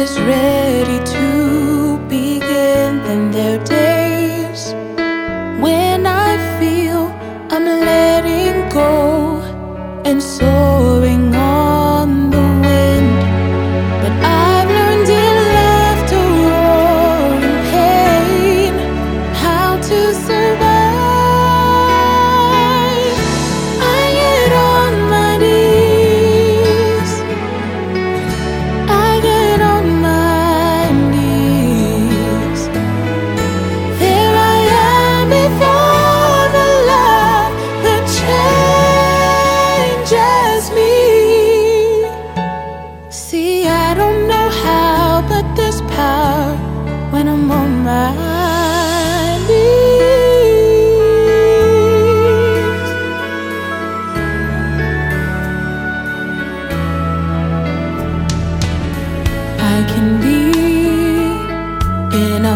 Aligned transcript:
is 0.00 0.18
ready 0.20 0.98
to 1.04 1.98
begin, 2.08 3.02
then 3.04 3.30
there 3.30 3.60
are 3.60 3.64
days 3.64 4.72
when 5.62 6.06
I 6.06 6.38
feel 6.58 7.08
I'm 7.50 7.66
letting 7.66 8.66
go. 8.70 9.42
And 10.06 10.22
soaring 10.22 10.49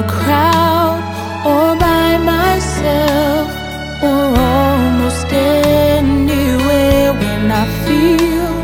crowd 0.09 1.01
or 1.47 1.77
by 1.77 2.19
myself 2.19 3.49
or 4.03 4.25
almost 4.37 5.27
anywhere 5.33 7.13
when 7.13 7.51
I 7.51 7.65
feel 7.85 8.55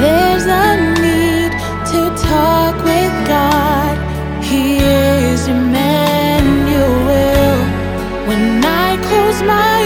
there's 0.00 0.46
a 0.46 0.76
need 1.02 1.52
to 1.92 2.00
talk 2.28 2.74
with 2.84 3.14
God. 3.26 3.96
He 4.44 4.78
is 4.78 5.48
Emmanuel. 5.48 6.96
When 8.28 8.64
I 8.64 8.96
close 9.08 9.42
my 9.42 9.80